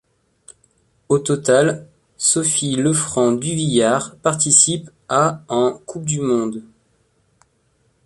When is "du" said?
6.05-6.19